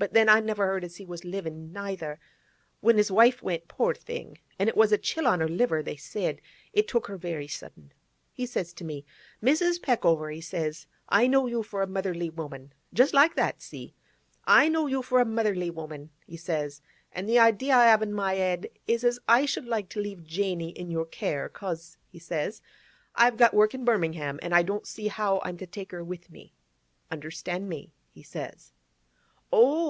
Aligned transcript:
But 0.00 0.12
then 0.12 0.28
I 0.28 0.38
never 0.38 0.64
heard 0.64 0.84
as 0.84 0.98
he 0.98 1.04
was 1.04 1.24
livin', 1.24 1.72
neither. 1.72 2.20
When 2.78 2.98
his 2.98 3.10
wife 3.10 3.42
went, 3.42 3.66
poor 3.66 3.92
thing—an' 3.94 4.68
it 4.68 4.76
was 4.76 4.92
a 4.92 4.96
chill 4.98 5.26
on 5.26 5.40
the 5.40 5.48
liver, 5.48 5.82
they 5.82 5.96
said; 5.96 6.40
it 6.72 6.86
took 6.86 7.08
her 7.08 7.16
very 7.16 7.48
sudden—he 7.48 8.46
says 8.46 8.72
to 8.74 8.84
me, 8.84 9.04
"Mrs. 9.42 9.80
Peckover," 9.82 10.30
he 10.32 10.40
says, 10.40 10.86
"I 11.08 11.26
know 11.26 11.48
you 11.48 11.64
for 11.64 11.82
a 11.82 11.88
motherly 11.88 12.30
woman"—just 12.30 13.12
like 13.12 13.34
that—see?—"I 13.34 14.68
know 14.68 14.86
you 14.86 15.02
for 15.02 15.18
a 15.20 15.24
motherly 15.24 15.68
woman," 15.68 16.10
he 16.24 16.36
says, 16.36 16.80
"an' 17.10 17.26
the 17.26 17.40
idea 17.40 17.74
I 17.74 17.86
have 17.86 18.00
in 18.00 18.12
my 18.14 18.36
'ed 18.36 18.68
is 18.86 19.02
as 19.02 19.18
I 19.26 19.46
should 19.46 19.66
like 19.66 19.88
to 19.90 20.00
leave 20.00 20.22
Janey 20.22 20.68
in 20.70 20.92
your 20.92 21.06
care, 21.06 21.48
'cause," 21.48 21.96
he 22.06 22.20
says, 22.20 22.62
"I've 23.16 23.36
got 23.36 23.52
work 23.52 23.74
in 23.74 23.84
Birmingham, 23.84 24.38
an' 24.42 24.52
I 24.52 24.62
don't 24.62 24.86
see 24.86 25.08
how 25.08 25.40
I'm 25.42 25.56
to 25.56 25.66
take 25.66 25.90
her 25.90 26.04
with 26.04 26.30
me. 26.30 26.54
Understand 27.10 27.68
me?" 27.68 27.90
he 28.12 28.22
says. 28.22 28.72
"Oh!" 29.52 29.78